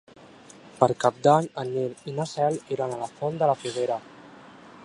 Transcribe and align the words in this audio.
Per 0.77 0.87
Cap 1.03 1.19
d'Any 1.27 1.49
en 1.63 1.69
Nil 1.75 1.93
i 2.13 2.15
na 2.21 2.27
Cel 2.33 2.59
iran 2.77 2.97
a 2.97 3.01
la 3.05 3.11
Font 3.21 3.39
de 3.43 3.51
la 3.53 3.59
Figuera. 3.65 4.01